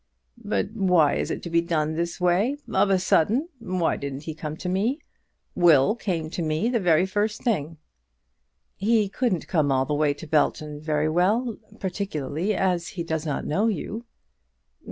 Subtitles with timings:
[0.43, 3.49] "But why is it to be done this way, of a sudden?
[3.59, 4.99] Why didn't he come to me?
[5.53, 7.77] Will came to me the very first thing."
[8.75, 13.45] "He couldn't come all the way to Belton very well; particularly as he does not
[13.45, 14.03] know you."